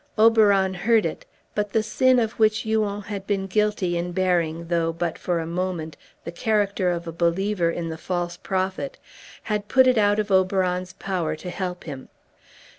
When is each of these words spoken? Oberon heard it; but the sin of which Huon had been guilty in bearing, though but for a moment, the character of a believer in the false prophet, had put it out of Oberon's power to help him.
Oberon 0.17 0.73
heard 0.73 1.05
it; 1.05 1.27
but 1.53 1.73
the 1.73 1.83
sin 1.83 2.17
of 2.17 2.31
which 2.39 2.61
Huon 2.61 3.03
had 3.03 3.27
been 3.27 3.45
guilty 3.45 3.95
in 3.95 4.13
bearing, 4.13 4.65
though 4.67 4.91
but 4.91 5.15
for 5.15 5.39
a 5.39 5.45
moment, 5.45 5.95
the 6.25 6.31
character 6.31 6.89
of 6.89 7.07
a 7.07 7.11
believer 7.11 7.69
in 7.69 7.89
the 7.89 7.99
false 7.99 8.35
prophet, 8.35 8.97
had 9.43 9.67
put 9.67 9.85
it 9.85 9.99
out 9.99 10.17
of 10.17 10.31
Oberon's 10.31 10.93
power 10.93 11.35
to 11.35 11.51
help 11.51 11.83
him. 11.83 12.09